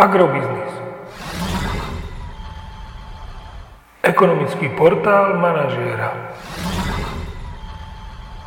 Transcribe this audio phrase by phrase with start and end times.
[0.00, 0.72] Agrobiznis.
[4.00, 6.16] Ekonomický portál manažéra.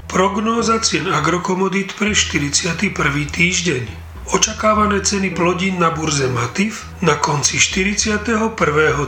[0.10, 2.89] Prognóza cien agrokomodít pre 41.
[3.29, 3.86] týždeň.
[4.34, 8.50] Očakávané ceny plodín na burze Matif na konci 41.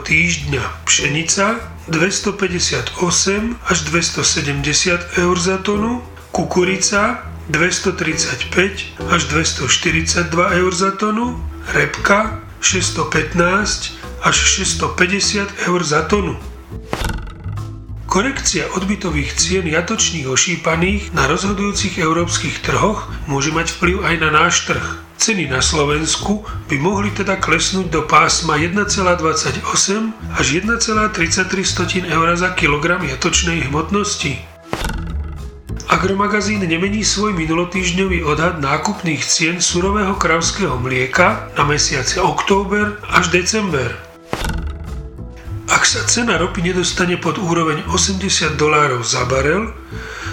[0.05, 0.86] týždňa.
[0.86, 1.46] Pšenica
[1.89, 13.93] 258 až 270 eur za tonu, kukurica 235 až 242 eur za tonu, repka 615
[14.25, 16.38] až 650 eur za tonu.
[18.05, 24.66] Korekcia odbytových cien jatočných ošípaných na rozhodujúcich európskych trhoch môže mať vplyv aj na náš
[24.70, 24.86] trh.
[25.16, 29.63] Ceny na Slovensku by mohli teda klesnúť do pásma 1,28
[30.38, 34.55] až 1,33 eur za kilogram jatočnej hmotnosti.
[35.85, 43.94] Agromagazín nemení svoj minulotýždňový odhad nákupných cien surového kravského mlieka na mesiace október až december.
[45.70, 49.78] Ak sa cena ropy nedostane pod úroveň 80 dolárov za barel,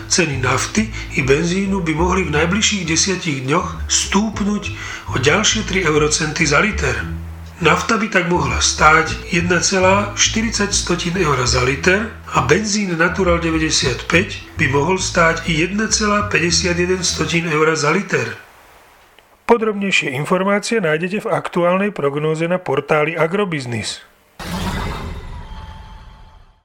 [0.08, 4.64] ceny nafty i benzínu by mohli v najbližších desiatich dňoch stúpnuť
[5.12, 6.96] o ďalšie 3 eurocenty za liter.
[7.62, 10.18] Nafta by tak mohla stáť 1,40
[11.14, 14.10] eur za liter a benzín Natural 95
[14.58, 16.26] by mohol stáť i 1,51
[17.54, 18.34] eur za liter.
[19.46, 24.02] Podrobnejšie informácie nájdete v aktuálnej prognóze na portáli Agrobiznis.